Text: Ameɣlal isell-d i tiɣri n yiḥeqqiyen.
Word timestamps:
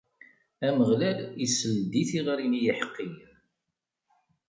Ameɣlal 0.67 1.19
isell-d 1.45 1.93
i 2.01 2.03
tiɣri 2.09 2.47
n 2.47 2.59
yiḥeqqiyen. 2.63 3.35